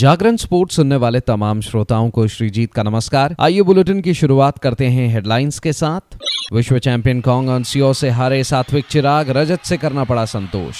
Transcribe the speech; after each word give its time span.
जागरण 0.00 0.36
sports 0.36 0.76
सुनने 0.76 0.96
वाले 0.96 1.20
तमाम 1.20 1.60
श्रोताओं 1.60 2.10
को 2.10 2.28
श्रीजीत 2.28 2.72
का 2.74 2.82
नमस्कार। 2.82 3.36
आइए 3.40 3.62
बुलेटिन 3.62 4.00
की 4.00 4.14
शुरुआत 4.14 4.58
करते 4.58 4.86
हैं 4.86 5.08
हेडलाइंस 5.08 5.58
के 5.58 5.72
साथ। 5.72 6.16
विश्व 6.52 6.78
चैंपियन 6.78 7.20
कॉन्ग 7.20 7.48
ऑनसियो 7.48 7.92
से 7.92 8.10
हारे 8.10 8.44
सात्विक 8.44 8.84
चिराग, 8.90 9.30
रजत 9.30 9.60
से 9.64 9.76
करना 9.76 10.04
पड़ा 10.04 10.24
संतोष। 10.24 10.76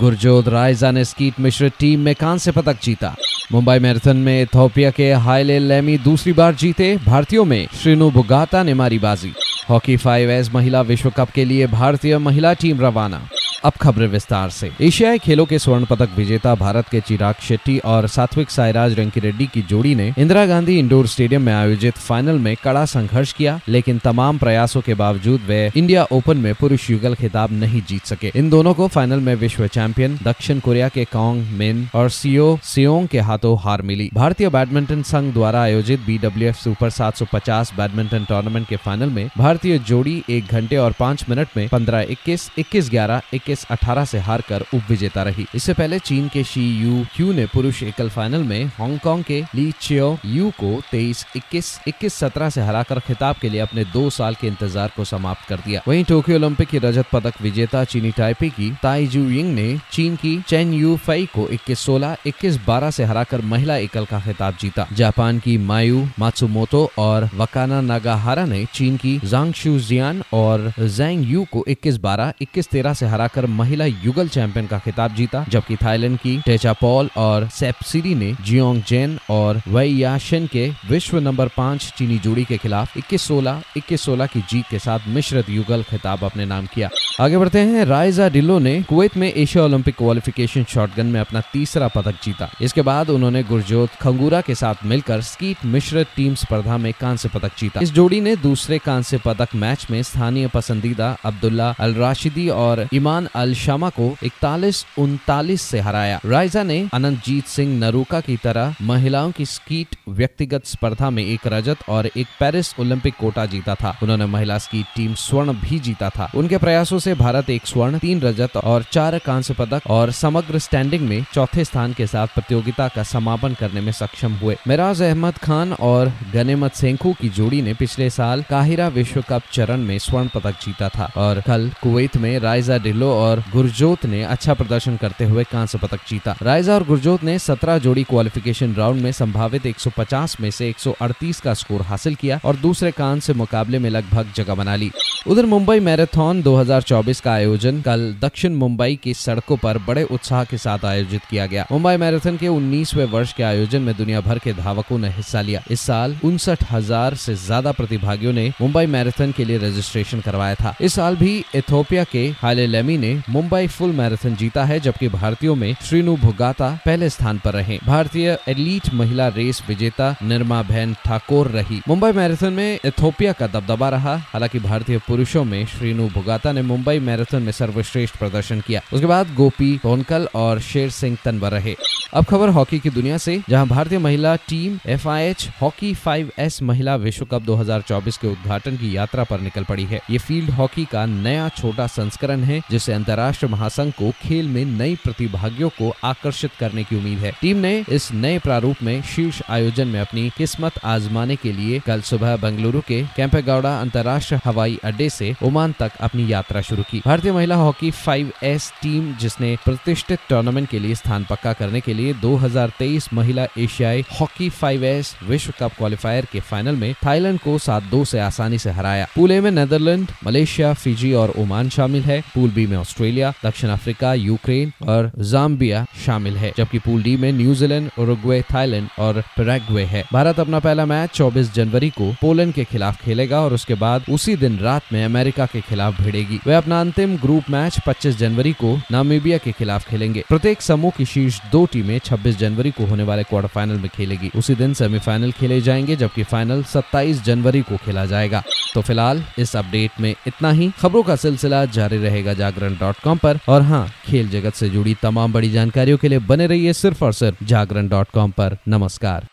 गुरजोत 0.00 0.48
रायजा 0.48 0.90
ने 0.90 1.04
स्कीट 1.04 1.40
मिश्रित 1.40 1.72
टीम 1.78 2.00
में 2.00 2.14
कांस्य 2.14 2.52
पदक 2.52 2.76
जीता। 2.82 3.16
मुंबई 3.52 3.78
मैराथन 3.78 4.16
में 4.16 4.42
इथोपिया 4.42 4.90
के 4.90 5.12
हाइले 5.12 5.58
लेमी 5.58 5.98
दूसरी 5.98 6.32
बार 6.32 6.54
जीते। 6.54 6.96
भारतीयों 7.06 7.44
में 7.44 7.68
श्रीनु 7.82 8.10
बुगाता 8.10 8.62
ने 8.62 8.74
मारी 8.74 8.98
बाजी। 8.98 9.32
हॉकी 9.70 9.96
फाइव 9.96 10.30
एस 10.30 10.54
महिला 10.54 10.80
विश्व 10.80 11.10
कप 11.10 11.30
के 11.30 11.44
लिए 11.44 11.66
भारतीय 11.66 12.18
महिला 12.18 12.52
टीम 12.52 12.80
रवाना। 12.80 13.22
अब 13.64 13.72
खबरें 13.80 14.06
विस्तार 14.08 14.50
से। 14.50 14.70
एशियाई 14.80 15.18
खेलों 15.18 15.44
के 15.46 15.58
स्वर्ण 15.58 15.84
पदक 15.84 16.10
विजेता 16.16 16.54
भारत 16.54 16.88
के 16.88 17.00
चिराग 17.00 17.34
शेट्टी 17.42 17.78
और 17.84 18.06
सात्विक 18.08 18.50
साईराज 18.50 18.98
रंकी 18.98 19.20
रेड्डी 19.20 19.46
की 19.46 19.62
जोड़ी 19.62 19.94
ने 19.94 20.12
इंदिरा 20.18 20.44
गांधी 20.46 20.78
इंडोर 20.78 21.06
स्टेडियम 21.06 21.42
में 21.42 21.52
आयोजित 21.52 21.98
फाइनल 21.98 22.38
में 22.38 22.54
कड़ा 22.56 22.84
संघर्ष 22.84 23.32
किया, 23.32 23.58
लेकिन 23.68 23.98
तमाम 23.98 24.38
प्रयासों 24.38 24.80
के 24.80 24.94
बावजूद 24.94 25.40
वे 25.40 25.60
इंडिया 25.76 26.06
ओपन 26.12 26.36
में 26.36 26.54
पुरुष 26.54 26.88
युगल 26.90 27.14
खिताब 27.14 27.52
नहीं 27.52 27.82
जीत 27.88 28.04
सके। 28.04 28.32
इन 28.34 28.48
दोनों 28.50 28.74
को 28.74 28.88
फाइनल 28.88 29.20
में 29.20 29.34
विश्व 29.34 29.66
चैंपियन, 29.66 30.18
दक्षिण 30.22 30.60
कोरिया 30.60 30.88
के 30.88 31.04
कॉन्ग 31.04 31.52
मिन 31.58 31.86
और 31.94 32.10
सीओ 32.10 32.56
सियोंग 32.64 33.08
के 33.08 33.20
हाथों 33.20 33.56
हार 33.58 33.82
मिली। 33.82 34.10
भारतीय 34.14 34.48
बैडमिंटन 34.48 35.02
संघ 35.02 35.32
द्वारा 35.34 35.62
आयोजित 35.62 36.00
BWF 36.00 36.56
सुपर 36.56 36.90
750 36.90 37.72
बैडमिंटन 37.76 38.24
टूर्नामेंट 38.24 38.68
के 38.68 38.76
फाइनल 38.76 39.10
में 39.10 39.28
भारतीय 39.38 39.78
जोड़ी 39.78 40.22
एक 40.30 40.46
घंटे 40.46 40.76
और 40.76 40.94
पाँच 40.98 41.24
मिनट 41.28 41.56
में 41.56 41.68
पंद्रह 41.68 42.06
इक्कीस 42.10 42.50
इक्कीस 42.58 42.90
ग्यारह, 42.90 43.22
इक्कीस 43.34 43.48
अठारह 43.70 44.04
से 44.04 44.18
हारकर 44.18 44.64
उप 44.74 44.90
विजेता 44.90 45.22
रही। 45.22 45.46
इससे 45.54 45.74
पहले 45.74 45.98
चीन 46.00 46.28
के 46.28 46.44
शी 46.44 46.66
यू 46.76 47.04
क्यू 47.16 47.32
ने 47.32 47.46
पुरुष 47.46 47.82
एकल 47.82 48.08
फाइनल 48.08 48.42
में 48.44 48.64
हांगकांग 48.78 49.24
के 49.24 49.40
ली 49.54 49.70
चियो 49.80 50.16
यू 50.26 50.50
को 50.60 50.70
तेईस 50.90 51.24
इक्कीस 51.36 51.78
इक्कीस 51.88 52.14
सत्रह 52.14 52.50
से 52.50 52.60
हराकर 52.60 53.00
खिताब 53.00 53.36
के 53.40 53.48
लिए 53.48 53.60
अपने 53.60 53.84
दो 53.92 54.08
साल 54.10 54.34
के 54.34 54.46
इंतज़ार 54.46 54.90
को 54.96 55.04
समाप्त 55.04 55.48
कर 55.48 55.56
दिया। 55.56 55.80
वहीं 55.88 56.04
टोक्यो 56.04 56.36
ओलंपिक 56.36 56.68
की 56.68 56.78
रजत 56.78 57.06
पदक 57.12 57.40
विजेता 57.42 57.84
चीनी 57.84 58.10
टाइपे 58.10 58.48
की 58.50 58.70
ताई 58.82 59.06
जू 59.06 59.20
यिंग 59.30 59.54
ने 59.54 59.68
चीन 59.92 60.16
की 60.16 60.40
चेन 60.48 60.72
यू 60.74 60.96
फई 60.96 61.26
को 61.34 61.46
इक्कीस 61.48 61.78
सोलह, 61.80 62.16
इक्कीस 62.26 62.56
बारह 62.66 62.90
से 62.90 63.04
हराकर 63.04 63.40
महिला 63.44 63.76
एकल 63.78 64.04
का 64.04 64.20
खिताब 64.20 64.56
जीता। 64.60 64.86
जापान 64.92 65.38
की 65.38 65.56
मायू 65.60 66.06
मात्सुमोतो 66.18 66.88
और 66.98 67.28
वकाना 67.34 67.80
नागाहारा 67.82 68.44
ने 68.46 68.64
चीन 68.74 68.96
की 68.96 69.18
जांग 69.24 69.52
शू 69.54 69.78
जियान 69.80 70.22
और 70.32 70.72
जैंग 70.80 71.30
यू 71.30 71.44
को 71.52 71.64
इक्कीस 71.68 71.96
बारह, 71.98 72.32
इक्कीस 72.40 72.68
तेरह 72.70 72.94
से 72.94 73.06
हराकर 73.06 73.39
कर 73.40 73.46
महिला 73.46 73.84
युगल 73.84 74.28
चैंपियन 74.28 74.66
का 74.66 74.78
खिताब 74.78 75.14
जीता 75.14 75.44
जबकि 75.48 75.76
थाईलैंड 75.76 76.18
की 76.18 76.36
टेचा 76.46 76.72
पॉल 76.72 77.08
और 77.16 77.48
सेपसिरी 77.48 78.14
ने 78.14 78.34
जियोंग 78.40 78.82
जेन 78.88 79.18
और 79.30 79.60
वैयाशन 79.68 80.46
के 80.46 80.68
विश्व 80.88 81.18
नंबर 81.18 81.48
पाँच 81.56 81.92
चीनी 81.98 82.18
जोड़ी 82.18 82.44
के 82.44 82.56
खिलाफ 82.56 82.96
21-16, 82.96 83.62
21-16 83.76 84.26
की 84.26 84.40
जीत 84.50 84.64
के 84.70 84.78
साथ 84.78 85.08
मिश्रित 85.08 85.50
युगल 85.50 85.82
खिताब 85.82 86.24
अपने 86.24 86.44
नाम 86.44 86.66
किया। 86.66 86.88
आगे 87.20 87.38
बढ़ते 87.38 87.58
हैं 87.60 87.84
रायजा 87.84 88.28
डिल्लो 88.28 88.58
ने 88.58 88.82
कुवैत 88.82 89.16
में 89.16 89.32
एशिया 89.32 89.64
ओलंपिक 89.64 89.96
क्वालिफिकेशन 89.96 90.64
शॉटगन 90.64 91.06
में 91.06 91.20
अपना 91.20 91.40
तीसरा 91.52 91.88
पदक 91.88 92.22
जीता। 92.24 92.50
इसके 92.60 92.82
बाद 92.82 93.10
उन्होंने 93.10 93.42
गुरजोत 93.42 93.90
खंगूरा 94.00 94.40
के 94.40 94.54
साथ 94.54 94.84
मिलकर 94.84 95.20
स्कीट 95.22 95.64
मिश्रित 95.64 96.08
टीम 96.16 96.34
स्पर्धा 96.34 96.76
में 96.76 96.92
कांस्य 97.00 97.28
पदक 97.28 97.58
जीता। 97.58 97.80
इस 97.80 97.92
जोड़ी 97.92 98.20
ने 98.20 98.36
दूसरे 98.36 98.78
कांस्य 98.78 99.20
पदक 99.24 99.54
मैच 99.54 99.86
में 99.90 100.02
स्थानीय 100.02 100.48
पसंदीदा 100.48 101.16
अब्दुल्ला 101.24 101.74
अल 101.80 101.94
राशिदी 101.94 102.48
और 102.48 102.86
ईमान 102.94 103.28
अल 103.34 103.54
शमा 103.54 103.88
को 103.88 104.16
इकतालीस 104.22 104.84
उनतालीस 104.98 105.62
से 105.62 105.80
हराया। 105.80 106.20
राइजा 106.26 106.62
ने 106.62 106.88
अनंतजीत 106.94 107.46
सिंह 107.46 107.78
नरूका 107.78 108.20
की 108.20 108.36
तरह 108.36 108.74
महिलाओं 108.82 109.30
की 109.30 109.46
स्कीट 109.46 109.96
व्यक्तिगत 110.08 110.66
स्पर्धा 110.66 111.10
में 111.10 111.24
एक 111.24 111.46
रजत 111.46 111.88
और 111.88 112.06
एक 112.06 112.26
पेरिस 112.40 112.74
ओलंपिक 112.80 113.14
कोटा 113.20 113.46
जीता 113.46 113.74
था। 113.74 113.96
उन्होंने 114.02 114.26
महिला 114.26 114.58
स्कीट 114.58 114.86
टीम 114.96 115.14
स्वर्ण 115.14 115.52
भी 115.52 115.78
जीता 115.78 116.10
था। 116.10 116.30
उनके 116.34 116.58
प्रयासों 116.58 116.98
से 116.98 117.14
भारत 117.14 117.50
एक 117.50 117.66
स्वर्ण, 117.66 117.98
तीन 117.98 118.20
रजत 118.20 118.56
और 118.56 118.82
चार 118.82 119.18
कांस्य 119.18 119.54
पदक 119.54 119.86
और 119.86 120.10
समग्र 120.12 120.58
स्टैंडिंग 120.58 121.08
में 121.08 121.24
चौथे 121.34 121.64
स्थान 121.64 121.92
के 121.92 122.06
साथ 122.06 122.26
प्रतियोगिता 122.26 122.88
का 122.88 123.02
समापन 123.02 123.54
करने 123.54 123.80
में 123.80 123.92
सक्षम 123.92 124.32
हुए। 124.32 124.56
मिराज 124.68 125.02
अहमद 125.02 125.38
खान 125.38 125.72
और 125.72 126.12
गनेमत 126.34 126.74
सेंखू 126.74 127.12
की 127.12 127.28
जोड़ी 127.28 127.62
ने 127.62 127.74
पिछले 127.74 128.10
साल 128.10 128.42
काहिरा 128.42 128.88
विश्व 128.88 129.22
कप 129.28 129.42
चरण 129.52 129.80
में 129.80 129.98
स्वर्ण 129.98 130.28
पदक 130.28 130.60
जीता 130.64 130.88
था 130.88 131.10
और 131.16 131.40
कल 131.40 131.70
कुवैत 131.82 132.16
में 132.16 132.38
राइजा 132.38 132.78
डिल्लो 132.78 133.10
और 133.20 133.42
गुरजोत 133.52 134.06
ने 134.06 134.22
अच्छा 134.24 134.54
प्रदर्शन 134.54 134.96
करते 134.96 135.24
हुए 135.24 135.44
कांस्य 135.44 135.78
पदक 135.78 136.00
जीता। 136.08 136.36
रायजा 136.42 136.74
और 136.74 136.84
गुरजोत 136.86 137.24
ने 137.24 137.38
17 137.40 137.78
जोड़ी 137.78 138.02
क्वालिफिकेशन 138.04 138.74
राउंड 138.74 139.02
में 139.02 139.12
संभावित 139.12 139.66
150 139.66 140.40
में 140.40 140.50
से 140.50 140.68
138 140.70 141.40
का 141.40 141.54
स्कोर 141.54 141.82
हासिल 141.82 142.14
किया 142.14 142.40
और 142.44 142.56
दूसरे 142.58 142.90
कांस्य 142.92 143.34
मुकाबले 143.34 143.78
में 143.78 143.90
लगभग 143.90 144.32
जगह 144.36 144.54
बना 144.54 144.76
ली। 144.76 144.90
उधर 145.28 145.46
मुंबई 145.46 145.80
मैराथन 145.80 146.40
2024 146.42 147.20
का 147.20 147.32
आयोजन 147.32 147.80
कल 147.82 148.14
दक्षिण 148.20 148.54
मुंबई 148.56 148.98
की 149.02 149.12
सड़कों 149.16 149.56
पर 149.56 149.78
बड़े 149.86 150.02
उत्साह 150.10 150.44
के 150.44 150.58
साथ 150.58 150.84
आयोजित 150.84 151.24
किया 151.30 151.46
गया। 151.46 151.66
मुंबई 151.72 151.96
मैराथन 151.96 152.36
के 152.36 152.48
19वें 152.48 153.04
वर्ष 153.06 153.32
के 153.32 153.42
आयोजन 153.42 153.82
में 153.82 153.94
दुनिया 153.96 154.20
भर 154.20 154.38
के 154.38 154.52
धावकों 154.52 154.98
ने 154.98 155.08
हिस्सा 155.10 155.40
लिया। 155.40 155.62
इस 155.70 155.80
साल 155.80 156.16
उनसठ 156.24 156.64
हज़ार 156.70 157.14
से 157.16 157.34
ज़्यादा 157.36 157.72
प्रतिभागियों 157.72 158.32
ने 158.32 158.48
मुंबई 158.60 158.86
मैराथन 158.88 159.32
के 159.32 159.44
लिए 159.44 159.58
रजिस्ट्रेशन 159.58 160.20
करवाया 160.20 160.54
था। 160.54 160.74
इस 160.80 160.94
साल 160.94 161.16
भी 161.16 161.32
इथोपिया 161.56 162.04
के 162.04 162.26
हाले 162.38 162.66
लेमी 162.66 162.96
ने 162.98 163.09
मुंबई 163.14 163.66
फुल 163.66 163.92
मैराथन 163.92 164.36
जीता 164.36 164.64
है, 164.64 164.80
जबकि 164.80 165.08
भारतीयों 165.08 165.54
में 165.54 165.76
श्रीनु 165.82 166.16
भुगाता 166.16 166.78
पहले 166.86 167.10
स्थान 167.10 167.38
पर 167.38 167.52
रहे। 167.52 167.78
भारतीय 167.86 168.38
एलीट 168.48 168.94
महिला 168.94 169.28
रेस 169.28 169.62
विजेता 169.68 170.16
निर्मा 170.22 170.62
बहन 170.62 170.94
ठाकुर 171.04 171.48
रही। 171.48 171.80
मुंबई 171.88 172.12
मैराथन 172.12 172.52
में 172.52 172.78
इथोपिया 172.84 173.32
का 173.32 173.46
दबदबा 173.46 173.88
रहा, 173.88 174.16
हालाँकि 174.16 174.58
भारतीय 174.58 174.98
पुरुषों 174.98 175.44
में 175.44 175.66
श्रीनु 175.66 176.08
भुगाता 176.08 176.52
ने 176.52 176.62
मुंबई 176.62 176.98
मैराथन 176.98 177.42
में 177.42 177.52
सर्वश्रेष्ठ 177.52 178.16
प्रदर्शन 178.16 178.60
किया। 178.60 178.80
उसके 178.92 179.06
बाद 179.06 179.34
गोपी 179.34 179.76
कोनकल 179.76 180.28
और 180.34 180.60
शेर 180.60 180.90
सिंह 180.90 181.18
तनवर 181.24 181.50
रहे। 181.50 181.76
अब 182.14 182.24
खबर 182.24 182.48
हॉकी 182.48 182.78
की 182.78 182.90
दुनिया 182.90 183.18
से, 183.18 183.42
जहाँ 183.48 183.66
भारतीय 183.66 183.98
महिला 183.98 184.36
टीम 184.36 184.78
एफआईएच 184.86 185.48
हॉकी 185.62 185.94
5S 185.94 186.62
महिला 186.62 186.96
विश्व 186.96 187.24
कप 187.24 187.42
2024 187.42 188.16
के 188.16 188.28
उद्घाटन 188.28 188.76
की 188.76 188.96
यात्रा 188.96 189.24
पर 189.24 189.40
निकल 189.40 189.64
पड़ी 189.64 189.84
है। 189.84 190.00
ये 190.10 190.18
फ़ील्ड 190.18 190.50
हॉकी 190.50 190.84
का 190.84 191.06
नया 191.06 191.48
छोटा 191.48 191.86
संस्करण 191.86 192.40
है, 192.40 192.60
जिसे 192.70 192.92
अंतर्राष्ट्रीय 193.00 193.52
महासंघ 193.52 193.92
को 193.92 194.10
खेल 194.10 194.48
में 194.48 194.64
नई 194.64 194.94
प्रतिभागियों 194.94 195.68
को 195.68 195.94
आकर्षित 196.04 196.50
करने 196.60 196.84
की 196.84 196.96
उम्मीद 196.96 197.18
है। 197.18 197.32
टीम 197.40 197.56
ने 197.56 197.84
इस 197.88 198.12
नए 198.12 198.38
प्रारूप 198.38 198.76
में 198.82 199.02
शीर्ष 199.02 199.42
आयोजन 199.50 199.88
में 199.88 200.00
अपनी 200.00 200.30
किस्मत 200.38 200.72
आजमाने 200.84 201.36
के 201.36 201.52
लिए 201.52 201.78
कल 201.78 202.00
सुबह 202.00 202.36
बेंगलुरु 202.36 202.80
के 202.80 203.02
कैंपेगौड़ा 203.16 203.80
अंतर्राष्ट्रीय 203.80 204.40
हवाई 204.44 204.78
अड्डे 204.84 205.10
से 205.10 205.34
ओमान 205.42 205.74
तक 205.78 205.92
अपनी 206.00 206.32
यात्रा 206.32 206.60
शुरू 206.60 206.82
की। 206.82 207.02
भारतीय 207.04 207.32
महिला 207.32 207.56
हॉकी 207.56 207.90
फाइव 207.90 208.32
एस 208.42 208.72
टीम, 208.82 209.14
जिसने 209.14 209.56
प्रतिष्ठित 209.64 210.18
टूर्नामेंट 210.28 210.68
के 210.68 210.78
लिए 210.78 210.94
स्थान 210.94 211.26
पक्का 211.30 211.52
करने 211.52 211.80
के 211.80 211.94
लिए 211.94 212.12
2023 212.14 213.12
महिला 213.14 213.46
एशियाई 213.58 214.04
हॉकी 214.20 214.50
5S 214.50 215.16
विश्व 215.24 215.52
कप 215.60 215.72
क्वालिफायर 215.78 216.26
के 216.32 216.40
फाइनल 216.40 216.76
में 216.76 216.94
थाईलैंड 217.06 217.40
को 217.40 217.58
सात 217.58 217.82
दो 217.82 218.02
ऐसी 218.02 218.18
आसानी 218.18 218.56
ऐसी 218.56 218.68
हराया। 218.68 219.08
पूल 219.16 219.32
ए 219.32 219.40
में 219.40 219.50
नेदरलैंड, 219.50 220.08
मलेशिया, 220.26 220.74
फिजी 220.74 221.12
और 221.12 221.32
ओमान 221.38 221.68
शामिल 221.68 222.02
है। 222.02 222.20
पूल 222.34 222.50
बी 222.50 222.66
में 222.66 222.76
ऑस्ट्रेलिया, 222.90 223.32
दक्षिण 223.44 223.70
अफ्रीका, 223.70 224.14
यूक्रेन 224.14 224.72
और 224.88 225.12
जाम्बिया 225.18 225.86
शामिल 226.06 226.36
है, 226.36 226.52
जबकि 226.56 226.78
पूल 226.78 227.02
डी 227.02 227.16
में 227.16 227.32
न्यूजीलैंड, 227.32 227.90
उरुग्वे, 227.98 228.42
थाईलैंड 228.54 228.88
और 228.98 229.22
पैराग्वे 229.36 229.84
है। 229.84 230.04
भारत 230.12 230.40
अपना 230.40 230.58
पहला 230.58 230.86
मैच 230.86 231.10
24 231.10 231.54
जनवरी 231.54 231.90
को 231.90 232.12
पोलैंड 232.12 232.54
के 232.54 232.64
खिलाफ 232.64 233.04
खेलेगा 233.04 233.40
और 233.40 233.54
उसके 233.54 233.74
बाद 233.74 234.04
उसी 234.10 234.36
दिन 234.36 234.58
रात 234.58 234.82
में 234.92 235.04
अमेरिका 235.04 235.46
के 235.46 235.60
खिलाफ 235.60 236.00
भिड़ेगी। 236.00 236.40
वे 236.46 236.54
अपना 236.54 236.80
अंतिम 236.80 237.16
ग्रुप 237.16 237.44
मैच 237.50 237.80
25 237.86 238.18
जनवरी 238.18 238.52
को 238.52 238.80
नामीबिया 238.92 239.38
के 239.38 239.52
खिलाफ 239.52 239.88
खेलेंगे। 239.88 240.24
प्रत्येक 240.28 240.62
समूह 240.62 240.92
की 240.98 241.04
शीर्ष 241.04 241.40
दो 241.52 241.66
टीमें 241.66 241.98
26 241.98 242.38
जनवरी 242.38 242.70
को 242.70 242.86
होने 242.86 243.02
वाले 243.02 243.22
क्वार्टर 243.22 243.48
फाइनल 243.48 243.74
में 243.74 243.88
खेलेगी। 243.88 244.30
उसी 244.36 244.54
दिन 244.54 244.74
सेमीफाइनल 244.74 245.32
खेले 245.32 245.60
जाएँगे, 245.60 245.96
जबकि 245.96 246.22
फाइनल 246.22 246.62
27 246.62 247.24
जनवरी 247.24 247.60
को 247.60 247.76
खेला 247.76 248.06
जाएगा। 248.06 248.42
तो 248.74 248.82
फ़िलहाल 248.82 249.24
इस 249.38 249.56
अपडेट 249.56 249.90
में 250.00 250.14
इतना 250.26 250.50
ही। 250.50 250.70
खबरों 250.80 251.02
का 251.02 251.16
सिलसिला 251.16 251.64
जारी 251.64 251.96
रहेगा 251.96 252.34
जागरण 252.34 252.69
कॉम 252.78 253.18
पर। 253.18 253.38
और 253.48 253.62
हाँ 253.62 253.88
खेल 254.04 254.28
जगत 254.28 254.54
से 254.54 254.68
जुड़ी 254.68 254.96
तमाम 255.02 255.32
बड़ी 255.32 255.50
जानकारियों 255.50 255.98
के 255.98 256.08
लिए 256.08 256.18
बने 256.18 256.46
रहिए 256.46 256.72
सिर्फ़ 256.72 257.04
और 257.04 257.12
सिर्फ़ 257.12 257.44
जागरण 257.44 257.88
डॉट 257.88 258.08
कॉम 258.14 258.30
पर। 258.30 258.56
नमस्कार। 258.68 259.26